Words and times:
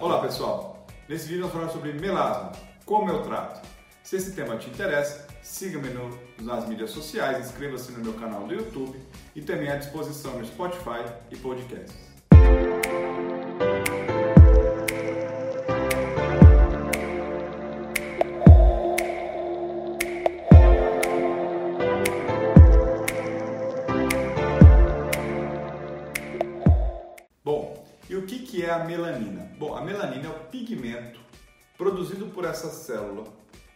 Olá 0.00 0.18
pessoal, 0.22 0.86
nesse 1.06 1.28
vídeo 1.28 1.42
vamos 1.42 1.52
falar 1.52 1.68
sobre 1.68 1.92
melasma, 1.92 2.52
como 2.86 3.10
eu 3.10 3.22
trato. 3.22 3.68
Se 4.02 4.16
esse 4.16 4.34
tema 4.34 4.56
te 4.56 4.70
interessa, 4.70 5.26
siga-me 5.42 5.90
nas 6.40 6.66
mídias 6.66 6.88
sociais, 6.88 7.46
inscreva-se 7.46 7.92
no 7.92 8.02
meu 8.02 8.14
canal 8.14 8.46
do 8.46 8.54
YouTube 8.54 8.98
e 9.36 9.42
também 9.42 9.68
à 9.68 9.76
disposição 9.76 10.38
no 10.38 10.46
Spotify 10.46 11.04
e 11.30 11.36
podcasts. 11.36 11.94
Bom, 27.44 27.84
e 28.08 28.16
o 28.16 28.24
que 28.24 28.64
é 28.64 28.70
a 28.70 28.82
melanina? 28.82 29.39
Bom, 29.60 29.76
a 29.76 29.82
melanina 29.82 30.24
é 30.24 30.30
o 30.30 30.48
pigmento 30.48 31.20
produzido 31.76 32.24
por 32.28 32.46
essa 32.46 32.70
célula 32.70 33.24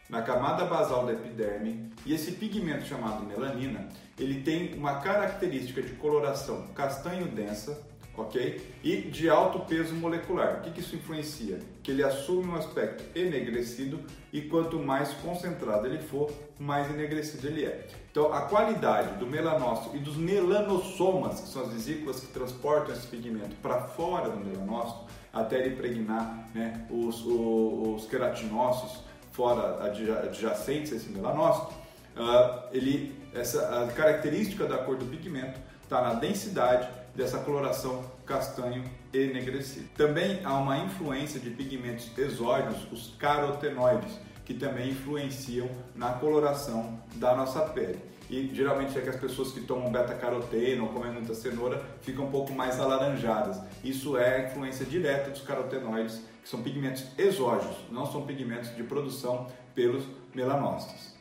na 0.08 0.22
camada 0.22 0.64
basal 0.64 1.04
da 1.04 1.12
epiderme 1.12 1.92
e 2.06 2.14
esse 2.14 2.32
pigmento 2.32 2.86
chamado 2.86 3.22
melanina 3.22 3.86
ele 4.18 4.40
tem 4.40 4.72
uma 4.78 5.00
característica 5.00 5.82
de 5.82 5.92
coloração 5.96 6.68
castanho 6.68 7.26
densa 7.28 7.78
ok? 8.16 8.74
E 8.82 8.96
de 8.96 9.28
alto 9.28 9.60
peso 9.60 9.94
molecular. 9.94 10.58
O 10.58 10.62
que, 10.62 10.70
que 10.70 10.80
isso 10.80 10.96
influencia? 10.96 11.58
Que 11.82 11.90
ele 11.90 12.02
assume 12.02 12.48
um 12.48 12.56
aspecto 12.56 13.04
enegrecido 13.18 14.00
e 14.32 14.42
quanto 14.42 14.78
mais 14.78 15.12
concentrado 15.14 15.86
ele 15.86 15.98
for, 15.98 16.30
mais 16.58 16.88
enegrecido 16.90 17.46
ele 17.46 17.64
é. 17.64 17.86
Então, 18.10 18.32
a 18.32 18.42
qualidade 18.42 19.18
do 19.18 19.26
melanócito 19.26 19.96
e 19.96 19.98
dos 19.98 20.16
melanossomas, 20.16 21.40
que 21.40 21.48
são 21.48 21.62
as 21.62 21.72
vesículas 21.72 22.20
que 22.20 22.26
transportam 22.28 22.94
esse 22.94 23.06
pigmento 23.06 23.56
para 23.56 23.80
fora 23.80 24.30
do 24.30 24.38
melanócito, 24.38 25.04
até 25.34 25.58
ele 25.58 25.74
impregnar 25.74 26.48
né, 26.54 26.86
os, 26.90 27.24
os, 27.24 28.02
os 28.02 28.06
queratinócitos 28.06 29.02
fora 29.32 29.84
adjacentes 29.84 30.92
a 30.92 30.96
esse 30.96 31.08
melanócito, 31.10 31.74
uh, 32.16 32.62
ele, 32.70 33.20
essa, 33.34 33.82
a 33.82 33.92
característica 33.92 34.64
da 34.64 34.78
cor 34.78 34.96
do 34.96 35.04
pigmento 35.06 35.58
está 35.82 36.00
na 36.00 36.14
densidade 36.14 36.88
dessa 37.14 37.38
coloração 37.38 38.04
castanho 38.24 38.84
enegrecido. 39.12 39.88
Também 39.96 40.40
há 40.44 40.54
uma 40.54 40.78
influência 40.78 41.40
de 41.40 41.50
pigmentos 41.50 42.10
exógenos, 42.16 42.90
os 42.92 43.14
carotenoides, 43.18 44.18
que 44.44 44.54
também 44.54 44.90
influenciam 44.90 45.68
na 45.94 46.12
coloração 46.12 47.00
da 47.16 47.34
nossa 47.34 47.60
pele. 47.60 47.98
E 48.30 48.50
geralmente 48.54 48.96
é 48.98 49.00
que 49.00 49.08
as 49.08 49.16
pessoas 49.16 49.52
que 49.52 49.60
tomam 49.60 49.92
beta-caroteno 49.92 50.84
ou 50.84 50.92
comem 50.92 51.12
muita 51.12 51.34
cenoura 51.34 51.82
ficam 52.00 52.26
um 52.26 52.30
pouco 52.30 52.52
mais 52.52 52.80
alaranjadas. 52.80 53.60
Isso 53.82 54.16
é 54.16 54.36
a 54.36 54.48
influência 54.48 54.86
direta 54.86 55.30
dos 55.30 55.42
carotenoides, 55.42 56.20
que 56.42 56.48
são 56.48 56.62
pigmentos 56.62 57.04
exógenos, 57.18 57.76
não 57.90 58.06
são 58.06 58.26
pigmentos 58.26 58.74
de 58.74 58.82
produção 58.82 59.46
pelos 59.74 60.04
melanócitos. 60.34 61.14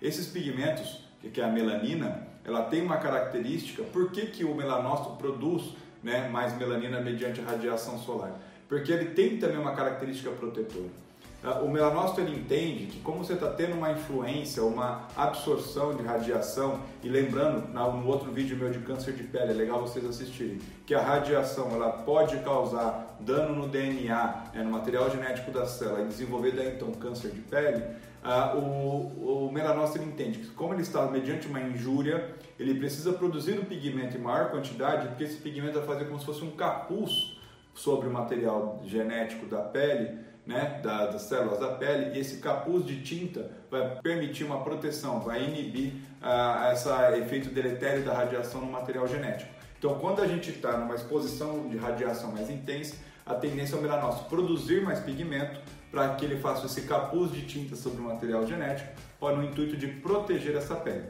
Esses 0.00 0.26
pigmentos, 0.26 1.04
que 1.32 1.40
é 1.40 1.44
a 1.44 1.48
melanina, 1.48 2.26
ela 2.44 2.62
tem 2.64 2.82
uma 2.82 2.96
característica, 2.96 3.82
por 3.82 4.10
que, 4.10 4.26
que 4.26 4.44
o 4.44 4.54
melanócito 4.54 5.16
produz 5.16 5.74
né, 6.02 6.28
mais 6.28 6.56
melanina 6.56 7.00
mediante 7.00 7.40
radiação 7.40 7.98
solar? 7.98 8.40
Porque 8.68 8.90
ele 8.90 9.10
tem 9.10 9.36
também 9.38 9.58
uma 9.58 9.74
característica 9.74 10.30
protetora. 10.30 10.88
Ah, 11.42 11.60
o 11.60 11.70
melanócito 11.70 12.20
ele 12.20 12.36
entende 12.36 12.86
que 12.86 13.00
como 13.00 13.24
você 13.24 13.32
está 13.32 13.48
tendo 13.48 13.74
uma 13.74 13.90
influência, 13.92 14.62
uma 14.62 15.08
absorção 15.16 15.94
de 15.94 16.02
radiação, 16.02 16.80
e 17.02 17.08
lembrando 17.08 17.68
no 17.68 18.06
outro 18.06 18.30
vídeo 18.30 18.58
meu 18.58 18.70
de 18.70 18.78
câncer 18.80 19.14
de 19.14 19.22
pele, 19.22 19.52
é 19.52 19.54
legal 19.54 19.80
vocês 19.80 20.04
assistirem, 20.04 20.58
que 20.84 20.94
a 20.94 21.00
radiação 21.00 21.70
ela 21.70 21.90
pode 21.90 22.36
causar 22.40 23.16
dano 23.20 23.54
no 23.54 23.68
DNA, 23.68 24.44
né, 24.54 24.62
no 24.62 24.70
material 24.70 25.10
genético 25.10 25.50
da 25.50 25.66
célula 25.66 26.02
e 26.02 26.08
desenvolver 26.08 26.52
daí 26.52 26.74
então 26.74 26.92
câncer 26.92 27.30
de 27.30 27.40
pele, 27.40 27.82
ah, 28.22 28.54
o, 28.54 29.46
o 29.46 29.50
melanócito 29.50 30.04
entende 30.04 30.40
que 30.40 30.48
como 30.48 30.74
ele 30.74 30.82
está 30.82 31.06
mediante 31.06 31.46
uma 31.46 31.60
injúria, 31.60 32.34
ele 32.58 32.74
precisa 32.74 33.14
produzir 33.14 33.58
o 33.58 33.64
pigmento 33.64 34.14
em 34.14 34.20
maior 34.20 34.50
quantidade, 34.50 35.08
porque 35.08 35.24
esse 35.24 35.36
pigmento 35.36 35.78
vai 35.78 35.86
fazer 35.86 36.04
como 36.04 36.20
se 36.20 36.26
fosse 36.26 36.44
um 36.44 36.50
capuz 36.50 37.38
sobre 37.74 38.08
o 38.08 38.12
material 38.12 38.82
genético 38.84 39.46
da 39.46 39.60
pele, 39.60 40.18
né, 40.50 40.80
da, 40.82 41.06
das 41.06 41.22
células 41.22 41.60
da 41.60 41.68
pele, 41.68 42.16
e 42.16 42.20
esse 42.20 42.38
capuz 42.38 42.84
de 42.84 43.00
tinta 43.02 43.50
vai 43.70 44.00
permitir 44.02 44.42
uma 44.42 44.64
proteção, 44.64 45.20
vai 45.20 45.44
inibir 45.44 45.92
ah, 46.20 46.72
esse 46.74 46.88
efeito 47.18 47.50
deletério 47.50 48.04
da 48.04 48.12
radiação 48.12 48.60
no 48.60 48.66
material 48.66 49.06
genético. 49.06 49.50
Então, 49.78 49.98
quando 50.00 50.20
a 50.20 50.26
gente 50.26 50.50
está 50.50 50.76
numa 50.76 50.96
exposição 50.96 51.68
de 51.68 51.76
radiação 51.78 52.32
mais 52.32 52.50
intensa, 52.50 52.96
a 53.24 53.34
tendência 53.34 53.76
é 53.76 53.78
o 53.78 53.82
melanócito 53.82 54.28
produzir 54.28 54.82
mais 54.82 54.98
pigmento 54.98 55.60
para 55.90 56.14
que 56.16 56.24
ele 56.24 56.36
faça 56.40 56.66
esse 56.66 56.82
capuz 56.82 57.30
de 57.30 57.42
tinta 57.42 57.76
sobre 57.76 58.00
o 58.00 58.04
material 58.04 58.44
genético, 58.46 58.90
no 59.20 59.44
intuito 59.44 59.76
de 59.76 59.86
proteger 59.86 60.56
essa 60.56 60.74
pele. 60.74 61.06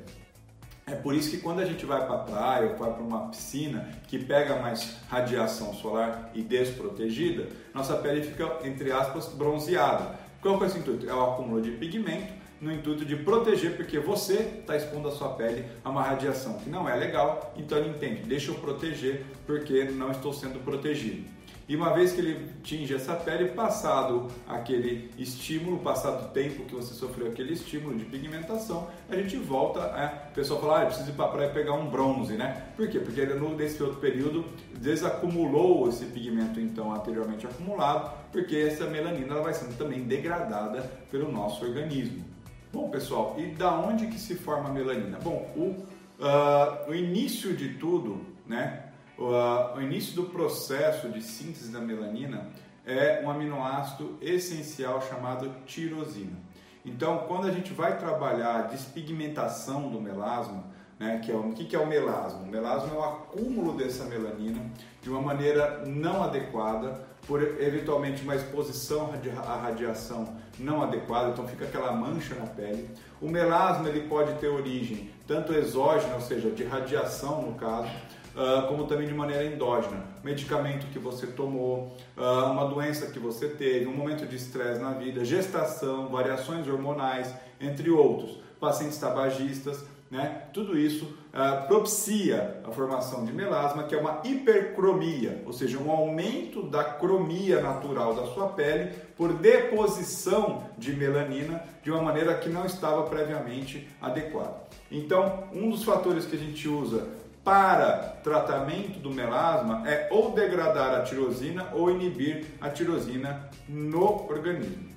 É 0.91 0.97
por 0.97 1.15
isso 1.15 1.31
que 1.31 1.39
quando 1.39 1.61
a 1.61 1.65
gente 1.65 1.87
vai 1.87 2.05
para 2.05 2.17
a 2.17 2.19
praia 2.19 2.71
ou 2.71 2.77
vai 2.77 2.93
para 2.93 3.03
uma 3.03 3.29
piscina 3.29 3.89
que 4.09 4.19
pega 4.19 4.57
mais 4.57 4.97
radiação 5.09 5.73
solar 5.73 6.33
e 6.35 6.43
desprotegida, 6.43 7.47
nossa 7.73 7.97
pele 7.97 8.23
fica, 8.23 8.59
entre 8.65 8.91
aspas, 8.91 9.29
bronzeada. 9.29 10.19
Qual 10.43 10.61
é 10.61 10.67
esse 10.67 10.79
intuito? 10.79 11.09
É 11.09 11.15
o 11.15 11.23
acúmulo 11.23 11.63
de 11.63 11.71
pigmento 11.71 12.33
no 12.61 12.73
intuito 12.73 13.05
de 13.05 13.15
proteger, 13.15 13.77
porque 13.77 14.01
você 14.01 14.35
está 14.61 14.77
expondo 14.77 15.07
a 15.07 15.13
sua 15.13 15.29
pele 15.31 15.65
a 15.85 15.91
uma 15.91 16.03
radiação 16.03 16.55
que 16.55 16.69
não 16.69 16.89
é 16.89 16.97
legal, 16.97 17.55
então 17.57 17.79
ele 17.79 17.91
entende, 17.91 18.23
deixa 18.23 18.51
eu 18.51 18.57
proteger 18.57 19.25
porque 19.47 19.85
não 19.85 20.11
estou 20.11 20.33
sendo 20.33 20.59
protegido. 20.59 21.25
E 21.71 21.77
uma 21.77 21.93
vez 21.95 22.11
que 22.11 22.21
ele 22.21 22.51
atinge 22.59 22.93
essa 22.93 23.15
pele, 23.15 23.51
passado 23.51 24.27
aquele 24.49 25.09
estímulo, 25.17 25.79
passado 25.79 26.25
o 26.25 26.29
tempo 26.31 26.65
que 26.65 26.75
você 26.75 26.93
sofreu 26.93 27.29
aquele 27.29 27.53
estímulo 27.53 27.97
de 27.97 28.07
pigmentação, 28.07 28.89
a 29.09 29.15
gente 29.15 29.37
volta, 29.37 29.79
é, 29.79 30.31
o 30.33 30.35
pessoal 30.35 30.61
fala, 30.61 30.79
ah, 30.79 30.83
eu 30.83 30.87
preciso 30.89 31.11
ir 31.11 31.13
para 31.13 31.27
a 31.27 31.29
praia 31.29 31.51
pegar 31.51 31.75
um 31.75 31.89
bronze, 31.89 32.33
né? 32.33 32.73
Por 32.75 32.89
quê? 32.89 32.99
Porque 32.99 33.21
ele, 33.21 33.35
nesse 33.55 33.81
outro 33.81 34.01
período, 34.01 34.45
desacumulou 34.81 35.89
esse 35.89 36.07
pigmento 36.07 36.59
então 36.59 36.93
anteriormente 36.93 37.47
acumulado, 37.47 38.19
porque 38.33 38.57
essa 38.57 38.87
melanina 38.87 39.35
ela 39.35 39.43
vai 39.43 39.55
sendo 39.55 39.79
também 39.79 40.03
degradada 40.03 40.83
pelo 41.09 41.31
nosso 41.31 41.65
organismo. 41.65 42.25
Bom, 42.73 42.91
pessoal, 42.91 43.37
e 43.39 43.47
da 43.47 43.73
onde 43.79 44.09
que 44.09 44.19
se 44.19 44.35
forma 44.35 44.71
a 44.71 44.73
melanina? 44.73 45.21
Bom, 45.23 45.49
o, 45.55 45.61
uh, 45.61 46.91
o 46.91 46.93
início 46.93 47.55
de 47.55 47.75
tudo, 47.75 48.27
né, 48.45 48.90
o 49.21 49.81
início 49.81 50.15
do 50.15 50.25
processo 50.25 51.09
de 51.11 51.23
síntese 51.23 51.71
da 51.71 51.81
melanina 51.81 52.49
é 52.87 53.23
um 53.23 53.31
aminoácido 53.31 54.17
essencial 54.21 55.03
chamado 55.03 55.55
tirosina. 55.67 56.37
Então, 56.85 57.19
quando 57.29 57.47
a 57.47 57.53
gente 57.53 57.73
vai 57.75 57.99
trabalhar 57.99 58.57
a 58.57 58.63
despigmentação 58.63 59.91
do 59.91 60.01
melasma, 60.01 60.65
né, 60.99 61.21
que 61.23 61.31
é 61.31 61.35
o, 61.35 61.51
o 61.51 61.53
que 61.53 61.77
é 61.77 61.79
o 61.79 61.87
melasma? 61.87 62.41
O 62.41 62.47
melasma 62.47 62.95
é 62.95 62.99
o 62.99 63.05
acúmulo 63.05 63.77
dessa 63.77 64.05
melanina 64.05 64.61
de 65.03 65.11
uma 65.11 65.21
maneira 65.21 65.85
não 65.87 66.23
adequada, 66.23 67.11
por 67.27 67.43
eventualmente 67.43 68.23
uma 68.23 68.35
exposição 68.35 69.11
à 69.47 69.57
radiação 69.57 70.35
não 70.59 70.83
adequada, 70.83 71.31
então 71.31 71.47
fica 71.47 71.67
aquela 71.67 71.93
mancha 71.93 72.35
na 72.35 72.47
pele. 72.47 72.89
O 73.21 73.29
melasma 73.29 73.89
ele 73.89 74.09
pode 74.09 74.33
ter 74.39 74.49
origem 74.49 75.11
tanto 75.27 75.53
exógena, 75.53 76.15
ou 76.15 76.21
seja, 76.21 76.51
de 76.51 76.65
radiação 76.65 77.43
no 77.43 77.55
caso, 77.55 77.91
uh, 78.35 78.67
como 78.69 78.87
também 78.87 79.07
de 79.07 79.15
maneira 79.15 79.45
endógena. 79.45 80.05
Medicamento 80.23 80.87
que 80.93 80.99
você 80.99 81.27
tomou, 81.27 81.97
uh, 82.17 82.51
uma 82.51 82.67
doença 82.67 83.07
que 83.07 83.19
você 83.19 83.49
teve, 83.49 83.87
um 83.87 83.95
momento 83.95 84.27
de 84.27 84.37
estresse 84.37 84.81
na 84.81 84.93
vida, 84.93 85.25
gestação, 85.25 86.09
variações 86.09 86.67
hormonais, 86.69 87.35
entre 87.61 87.91
outros. 87.91 88.39
Pacientes 88.59 88.99
tabagistas, 88.99 89.85
né? 90.11 90.43
Tudo 90.53 90.77
isso 90.77 91.05
uh, 91.05 91.69
propicia 91.69 92.61
a 92.65 92.73
formação 92.73 93.25
de 93.25 93.33
melasma, 93.33 93.85
que 93.85 93.95
é 93.95 93.99
uma 93.99 94.21
hipercromia, 94.25 95.43
ou 95.47 95.53
seja, 95.53 95.79
um 95.79 95.91
aumento 95.91 96.65
da 96.65 96.83
cromia 96.83 97.61
natural 97.61 98.15
da 98.15 98.27
sua 98.27 98.49
pele 98.49 98.91
por 99.17 99.33
deposição 99.35 100.65
de 100.77 100.93
melanina 100.93 101.63
de 101.83 101.93
uma 101.93 102.03
maneira 102.03 102.35
que 102.35 102.49
não 102.49 102.67
estava 102.67 103.05
previamente 103.05 103.89
adequada. 104.03 104.57
Então, 104.91 105.45
um 105.53 105.71
dos 105.71 105.85
fatores 105.85 106.27
que 106.27 106.35
a 106.35 106.39
gente 106.39 106.69
usa 106.69 107.09
para 107.51 108.21
tratamento 108.23 109.01
do 109.01 109.11
melasma 109.11 109.83
é 109.85 110.07
ou 110.13 110.31
degradar 110.31 110.95
a 110.95 111.03
tirosina 111.03 111.69
ou 111.73 111.91
inibir 111.91 112.45
a 112.61 112.71
tirosina 112.71 113.51
no 113.69 114.31
organismo, 114.31 114.89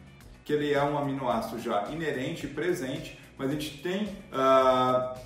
que 0.46 0.54
ele 0.54 0.72
é 0.72 0.84
um 0.84 0.96
aminoácido 0.96 1.60
já 1.60 1.90
inerente 1.90 2.46
e 2.46 2.50
presente, 2.50 3.20
mas 3.40 3.50
a 3.50 3.54
gente 3.54 3.80
tem 3.82 4.04
uh, 4.04 5.18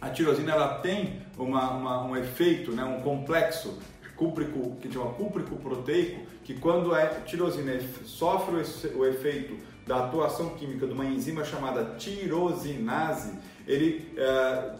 a 0.00 0.10
tirosina 0.14 0.52
ela 0.52 0.74
tem 0.78 1.20
uma, 1.36 1.68
uma, 1.72 2.04
um 2.04 2.16
efeito, 2.16 2.70
né, 2.70 2.84
um 2.84 3.00
complexo 3.00 3.76
cúprico, 4.14 4.76
que 4.80 4.88
chama 4.92 5.14
cúprico 5.14 5.56
proteico, 5.56 6.28
que 6.44 6.54
quando 6.54 6.94
a 6.94 7.06
tirosina 7.22 7.72
sofre 8.04 8.54
o 8.94 9.04
efeito 9.04 9.58
da 9.84 10.04
atuação 10.04 10.50
química 10.50 10.86
de 10.86 10.92
uma 10.92 11.06
enzima 11.06 11.44
chamada 11.44 11.96
tirosinase, 11.96 13.36
ele 13.66 14.12
uh, 14.12 14.78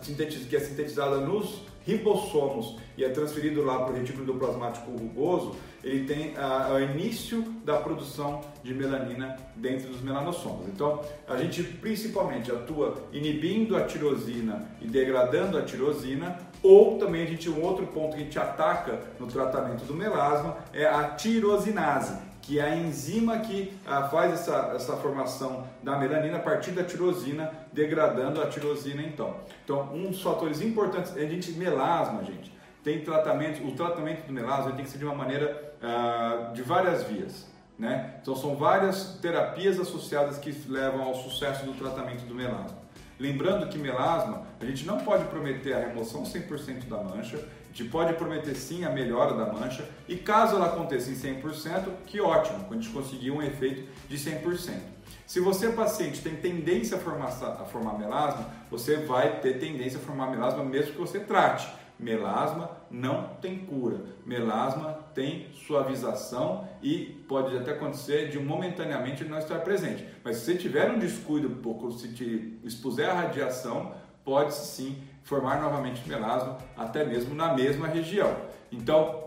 que 0.49 0.55
é 0.55 0.61
sintetizada 0.61 1.17
nos 1.17 1.67
ribossomos 1.89 2.77
e 2.99 3.03
é 3.03 3.09
transferido 3.09 3.65
lá 3.65 3.79
para 3.85 3.95
o 3.95 3.97
retículo 3.97 4.35
plasmático 4.35 4.91
rugoso, 4.91 5.57
ele 5.83 6.05
tem 6.05 6.35
o 6.37 6.79
início 6.79 7.43
da 7.65 7.79
produção 7.79 8.43
de 8.63 8.75
melanina 8.75 9.37
dentro 9.57 9.89
dos 9.89 10.03
melanossomos. 10.03 10.69
Então, 10.69 11.01
a 11.27 11.37
gente 11.39 11.63
principalmente 11.63 12.53
atua 12.53 13.09
inibindo 13.11 13.75
a 13.75 13.85
tirosina 13.85 14.69
e 14.83 14.87
degradando 14.87 15.57
a 15.57 15.63
tirosina, 15.63 16.37
ou 16.63 16.99
também 16.99 17.23
a 17.23 17.27
gente 17.27 17.49
um 17.49 17.63
outro 17.63 17.87
ponto 17.87 18.17
que 18.17 18.23
a 18.23 18.25
gente 18.25 18.39
ataca 18.39 19.01
no 19.19 19.27
tratamento 19.27 19.85
do 19.85 19.95
melasma 19.95 20.59
é 20.75 20.85
a 20.85 21.11
tirosinase 21.11 22.29
que 22.49 22.59
é 22.59 22.63
a 22.63 22.75
enzima 22.75 23.41
que 23.41 23.79
ah, 23.87 24.05
faz 24.05 24.33
essa, 24.33 24.73
essa 24.75 24.97
formação 24.97 25.67
da 25.83 25.99
melanina 25.99 26.39
a 26.39 26.41
partir 26.41 26.71
da 26.71 26.83
tirosina, 26.83 27.53
degradando 27.75 28.41
a 28.41 28.47
tirosina 28.47 29.03
então. 29.03 29.37
Então, 29.63 29.95
um 29.95 30.11
dos 30.11 30.23
fatores 30.23 30.63
importantes 30.63 31.15
é 31.15 31.25
a 31.25 31.29
gente 31.29 31.53
melasma, 31.53 32.25
gente. 32.25 32.51
Tem 32.83 33.05
tratamento, 33.05 33.63
o 33.69 33.73
tratamento 33.73 34.27
do 34.27 34.33
melasma 34.33 34.73
tem 34.73 34.83
que 34.83 34.91
ser 34.91 34.97
de 34.97 35.05
uma 35.05 35.15
maneira 35.15 35.75
ah, 35.83 36.51
de 36.55 36.63
várias 36.63 37.03
vias. 37.03 37.47
Né? 37.79 38.15
Então 38.23 38.35
são 38.35 38.57
várias 38.57 39.19
terapias 39.21 39.79
associadas 39.79 40.39
que 40.39 40.51
levam 40.69 41.03
ao 41.03 41.15
sucesso 41.17 41.67
do 41.67 41.75
tratamento 41.75 42.25
do 42.25 42.35
melasma. 42.35 42.79
Lembrando 43.21 43.69
que 43.69 43.77
melasma, 43.77 44.47
a 44.59 44.65
gente 44.65 44.87
não 44.87 45.01
pode 45.01 45.25
prometer 45.27 45.75
a 45.75 45.81
remoção 45.81 46.23
100% 46.23 46.89
da 46.89 46.97
mancha, 46.97 47.39
pode 47.85 48.15
prometer 48.15 48.55
sim 48.55 48.85
a 48.85 48.91
melhora 48.91 49.35
da 49.35 49.53
mancha, 49.53 49.89
e 50.09 50.17
caso 50.17 50.57
ela 50.57 50.67
aconteça 50.67 51.11
em 51.11 51.15
100%, 51.15 51.89
que 52.07 52.21
ótimo, 52.21 52.65
quando 52.65 52.81
a 52.81 52.83
gente 52.83 52.95
conseguir 52.95 53.31
um 53.31 53.43
efeito 53.43 53.89
de 54.09 54.17
100%. 54.17 54.99
Se 55.27 55.41
você, 55.41 55.69
paciente, 55.69 56.23
tem 56.23 56.37
tendência 56.37 56.97
a 56.97 57.01
formar, 57.01 57.27
a 57.27 57.65
formar 57.67 57.99
melasma, 57.99 58.47
você 58.71 58.97
vai 58.97 59.41
ter 59.41 59.59
tendência 59.59 59.99
a 59.99 60.03
formar 60.03 60.31
melasma 60.31 60.65
mesmo 60.65 60.93
que 60.93 60.99
você 60.99 61.21
trate. 61.21 61.69
Melasma 61.99 62.71
não 62.91 63.35
tem 63.41 63.59
cura. 63.59 64.01
Melasma 64.25 64.99
tem 65.15 65.49
suavização 65.53 66.67
e 66.81 67.23
pode 67.29 67.57
até 67.57 67.73
acontecer 67.73 68.31
de 68.31 68.39
momentaneamente 68.39 69.25
não 69.25 69.39
estar 69.39 69.59
presente. 69.59 70.07
Mas 70.25 70.37
se 70.37 70.45
você 70.45 70.55
tiver 70.55 70.91
um 70.91 70.99
descuido, 70.99 71.51
pouco, 71.57 71.91
se 71.91 72.09
te 72.15 72.59
expuser 72.65 73.11
à 73.11 73.15
radiação, 73.15 73.93
pode 74.25 74.55
sim 74.55 74.97
formar 75.29 75.61
novamente 75.61 76.09
melasma, 76.09 76.59
até 76.77 77.05
mesmo 77.05 77.35
na 77.35 77.55
mesma 77.55 77.87
região. 77.87 78.35
Então, 78.73 79.25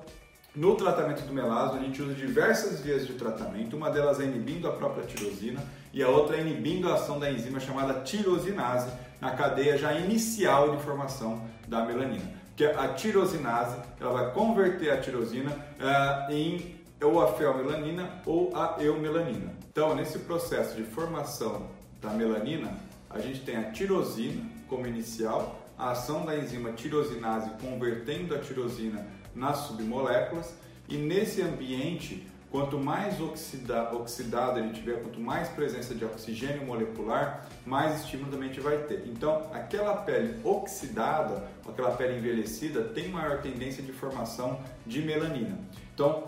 no 0.56 0.76
tratamento 0.76 1.22
do 1.22 1.32
melasma, 1.32 1.80
a 1.80 1.84
gente 1.84 2.02
usa 2.02 2.14
diversas 2.14 2.82
vias 2.82 3.08
de 3.08 3.14
tratamento. 3.14 3.78
Uma 3.78 3.90
delas 3.90 4.20
é 4.20 4.24
inibindo 4.24 4.68
a 4.68 4.72
própria 4.72 5.06
tirosina 5.06 5.64
e 5.94 6.04
a 6.04 6.10
outra 6.10 6.38
é 6.38 6.42
inibindo 6.42 6.90
a 6.90 6.96
ação 6.96 7.20
da 7.20 7.32
enzima 7.32 7.60
chamada 7.60 8.02
tirosinase 8.02 8.92
na 9.22 9.32
cadeia 9.32 9.78
já 9.78 9.94
inicial 9.94 10.76
de 10.76 10.84
formação 10.84 11.46
da 11.68 11.86
melanina 11.86 12.42
que 12.62 12.66
a 12.66 12.90
tirosinase, 12.90 13.78
ela 14.00 14.12
vai 14.12 14.32
converter 14.34 14.92
a 14.92 14.98
tirosina 15.02 15.52
uh, 15.52 16.32
em 16.32 16.80
ou 17.02 17.20
a 17.20 17.34
feomelanina 17.34 18.22
ou 18.24 18.56
a 18.56 18.76
eumelanina. 18.80 19.52
Então, 19.72 19.96
nesse 19.96 20.20
processo 20.20 20.76
de 20.76 20.84
formação 20.84 21.68
da 22.00 22.12
melanina, 22.12 22.72
a 23.10 23.20
gente 23.20 23.42
tem 23.42 23.56
a 23.56 23.72
tirosina 23.72 24.44
como 24.68 24.86
inicial, 24.86 25.61
a 25.82 25.92
ação 25.92 26.26
da 26.26 26.38
enzima 26.38 26.72
tirosinase 26.72 27.50
convertendo 27.60 28.36
a 28.36 28.40
tirosina 28.40 29.06
nas 29.34 29.58
submoléculas 29.60 30.54
e 30.88 30.96
nesse 30.96 31.42
ambiente 31.42 32.28
Quanto 32.52 32.78
mais 32.78 33.22
oxida, 33.22 33.94
oxidado 33.94 34.60
ele 34.60 34.74
tiver, 34.74 35.02
quanto 35.02 35.22
mais 35.22 35.48
presença 35.48 35.96
de 35.96 36.04
oxigênio 36.04 36.66
molecular, 36.66 37.48
mais 37.66 38.02
estímulo 38.02 38.30
também 38.30 38.50
a 38.50 38.52
gente 38.52 38.62
vai 38.62 38.78
ter. 38.80 39.06
Então, 39.08 39.50
aquela 39.54 39.96
pele 39.96 40.38
oxidada, 40.44 41.48
aquela 41.66 41.92
pele 41.92 42.18
envelhecida, 42.18 42.84
tem 42.84 43.08
maior 43.08 43.42
tendência 43.42 43.82
de 43.82 43.94
formação 43.94 44.60
de 44.86 45.02
melanina. 45.02 45.58
Então, 45.94 46.28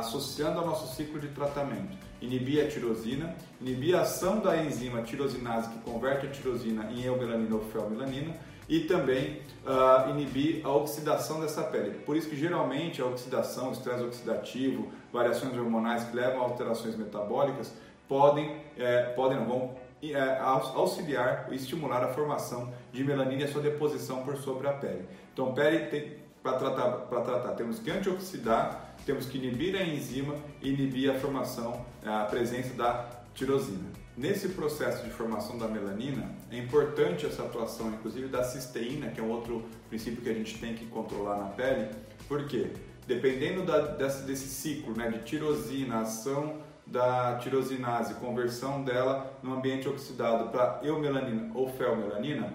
associando 0.00 0.58
ao 0.58 0.66
nosso 0.66 0.92
ciclo 0.96 1.20
de 1.20 1.28
tratamento, 1.28 1.96
inibir 2.20 2.64
a 2.64 2.68
tirosina, 2.68 3.32
inibir 3.60 3.94
a 3.94 4.00
ação 4.00 4.40
da 4.40 4.60
enzima 4.60 5.02
tirosinase 5.02 5.68
que 5.68 5.78
converte 5.78 6.26
a 6.26 6.30
tirosina 6.30 6.90
em 6.90 7.04
eumelanina 7.04 7.54
ou 7.54 7.62
feomelanina, 7.70 8.34
e 8.68 8.80
também 8.80 9.40
uh, 9.64 10.10
inibir 10.10 10.64
a 10.64 10.70
oxidação 10.70 11.40
dessa 11.40 11.62
pele. 11.62 11.98
Por 12.04 12.16
isso 12.16 12.28
que 12.28 12.36
geralmente 12.36 13.00
a 13.00 13.06
oxidação, 13.06 13.70
o 13.70 13.72
estresse 13.72 14.02
oxidativo, 14.02 14.88
variações 15.12 15.56
hormonais 15.56 16.04
que 16.04 16.16
levam 16.16 16.40
a 16.40 16.44
alterações 16.44 16.96
metabólicas 16.96 17.72
podem, 18.08 18.56
é, 18.76 19.02
podem 19.14 19.38
não, 19.38 19.46
vão 19.46 19.74
é, 20.02 20.38
auxiliar 20.40 21.48
e 21.50 21.56
estimular 21.56 22.02
a 22.02 22.08
formação 22.08 22.72
de 22.92 23.02
melanina 23.02 23.42
e 23.42 23.44
a 23.44 23.48
sua 23.48 23.62
deposição 23.62 24.22
por 24.22 24.36
sobre 24.36 24.68
a 24.68 24.72
pele. 24.72 25.08
Então, 25.32 25.52
pele 25.52 26.18
para 26.42 26.58
tratar, 26.58 26.90
para 26.90 27.20
tratar, 27.22 27.52
temos 27.52 27.80
que 27.80 27.90
antioxidar, 27.90 28.85
temos 29.06 29.26
que 29.26 29.38
inibir 29.38 29.76
a 29.76 29.84
enzima 29.84 30.34
e 30.60 30.70
inibir 30.70 31.10
a 31.10 31.14
formação, 31.14 31.86
a 32.04 32.24
presença 32.24 32.74
da 32.74 33.08
tirosina. 33.32 33.88
Nesse 34.16 34.48
processo 34.48 35.04
de 35.04 35.10
formação 35.10 35.56
da 35.56 35.68
melanina, 35.68 36.34
é 36.50 36.58
importante 36.58 37.24
essa 37.24 37.44
atuação, 37.44 37.88
inclusive, 37.90 38.26
da 38.26 38.42
cisteína, 38.42 39.10
que 39.10 39.20
é 39.20 39.22
um 39.22 39.30
outro 39.30 39.64
princípio 39.88 40.22
que 40.22 40.28
a 40.28 40.34
gente 40.34 40.58
tem 40.58 40.74
que 40.74 40.86
controlar 40.86 41.36
na 41.36 41.50
pele, 41.50 41.88
porque 42.26 42.72
dependendo 43.06 43.62
da, 43.64 43.78
desse, 43.78 44.24
desse, 44.24 44.48
ciclo 44.48 44.96
né, 44.96 45.08
de 45.08 45.20
tirosina, 45.20 46.00
ação 46.00 46.56
da 46.84 47.36
tirosinase, 47.36 48.14
conversão 48.14 48.82
dela 48.82 49.38
no 49.42 49.54
ambiente 49.54 49.88
oxidado 49.88 50.50
para 50.50 50.80
eumelanina 50.82 51.50
ou 51.54 51.68
feomelanina, 51.68 52.52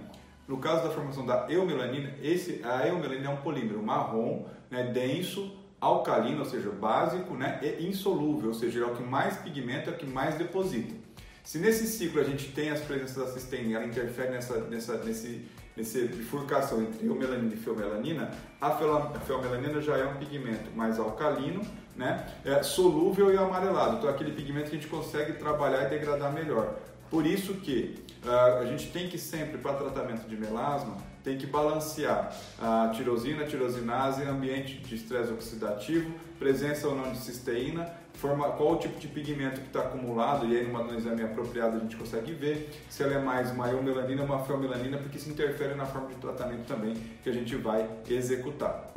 no 0.47 0.57
caso 0.57 0.83
da 0.83 0.89
formação 0.89 1.25
da 1.25 1.45
eumelanina, 1.50 2.13
esse, 2.21 2.62
a 2.65 2.88
eumelanina 2.88 3.27
é 3.27 3.30
um 3.30 3.38
polímero 3.38 3.81
marrom, 3.81 4.45
né, 4.69 4.83
denso, 4.92 5.60
alcalino, 5.81 6.39
ou 6.39 6.45
seja, 6.45 6.69
básico, 6.69 7.33
né, 7.33 7.60
e 7.62 7.88
insolúvel, 7.88 8.50
ou 8.50 8.54
seja, 8.54 8.81
é 8.81 8.86
o 8.86 8.95
que 8.95 9.01
mais 9.01 9.38
pigmenta, 9.38 9.89
é 9.89 9.94
o 9.94 9.98
que 9.98 10.06
mais 10.06 10.36
deposita. 10.36 10.94
Se 11.44 11.57
nesse 11.57 11.88
ciclo 11.88 12.22
a 12.22 12.24
gente 12.24 12.51
tem 12.51 12.69
as 12.69 12.81
presenças 12.81 13.16
da 13.16 13.28
cisteína 13.28 13.69
e 13.69 13.74
ela 13.74 13.86
interfere 13.86 14.30
nessa, 14.30 14.60
nessa, 14.66 14.98
nesse, 14.98 15.44
nessa 15.75 16.00
bifurcação 16.00 16.83
entre 16.83 17.07
eumelanina 17.07 17.54
e 17.54 17.57
feomelanina, 17.57 18.31
a 18.62 18.69
feomelanina 19.25 19.81
já 19.81 19.98
é 19.98 20.06
um 20.06 20.18
pigmento 20.18 20.69
mais 20.75 21.00
alcalino, 21.00 21.62
né? 21.95 22.28
é 22.45 22.62
solúvel 22.62 23.33
e 23.33 23.38
amarelado. 23.38 23.98
Então 23.98 24.10
é 24.10 24.13
aquele 24.13 24.31
pigmento 24.31 24.69
que 24.69 24.75
a 24.75 24.80
gente 24.80 24.89
consegue 24.89 25.33
trabalhar 25.33 25.88
e 25.88 25.89
degradar 25.89 26.31
melhor. 26.31 26.78
Por 27.11 27.27
isso 27.27 27.55
que 27.55 28.01
uh, 28.25 28.61
a 28.61 28.65
gente 28.65 28.89
tem 28.89 29.09
que 29.09 29.17
sempre, 29.17 29.57
para 29.57 29.73
tratamento 29.73 30.29
de 30.29 30.37
melasma, 30.37 30.95
tem 31.21 31.37
que 31.37 31.45
balancear 31.45 32.33
a 32.57 32.89
tirosina, 32.95 33.43
a 33.43 33.45
tirosinase, 33.45 34.23
ambiente 34.23 34.77
de 34.77 34.95
estresse 34.95 35.29
oxidativo, 35.31 36.09
presença 36.39 36.87
ou 36.87 36.95
não 36.95 37.11
de 37.11 37.17
cisteína, 37.17 37.91
forma, 38.13 38.49
qual 38.51 38.73
o 38.73 38.75
tipo 38.77 38.97
de 38.97 39.09
pigmento 39.09 39.59
que 39.59 39.67
está 39.67 39.81
acumulado, 39.81 40.47
e 40.47 40.57
aí 40.57 40.65
numa 40.65 40.95
exame 40.95 41.21
apropriado 41.21 41.75
a 41.75 41.80
gente 41.80 41.97
consegue 41.97 42.31
ver 42.31 42.71
se 42.89 43.03
ela 43.03 43.13
é 43.13 43.19
mais 43.19 43.51
uma 43.51 43.69
eumelanina 43.69 44.21
ou 44.21 44.27
uma 44.27 44.39
feomelanina, 44.45 44.97
porque 44.97 45.18
isso 45.18 45.30
interfere 45.30 45.75
na 45.75 45.85
forma 45.85 46.07
de 46.07 46.15
tratamento 46.15 46.65
também 46.65 46.95
que 47.21 47.30
a 47.30 47.33
gente 47.33 47.56
vai 47.57 47.87
executar. 48.09 48.89